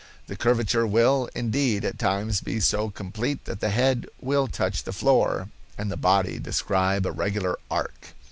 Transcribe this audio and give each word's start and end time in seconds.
The 0.25 0.35
curvature 0.35 0.87
will, 0.87 1.29
indeed, 1.35 1.85
at 1.85 1.99
times 1.99 2.41
be 2.41 2.59
so 2.59 2.89
complete 2.89 3.45
that 3.45 3.59
the 3.59 3.69
head 3.69 4.07
will 4.19 4.47
touch 4.47 4.81
the 4.81 4.93
floor 4.93 5.49
and 5.77 5.91
the 5.91 5.95
body 5.95 6.39
describe 6.39 7.05
a 7.05 7.11
regular 7.11 7.59
arc. 7.69 8.15